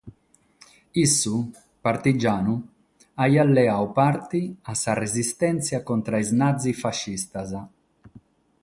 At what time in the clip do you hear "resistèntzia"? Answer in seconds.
5.03-5.77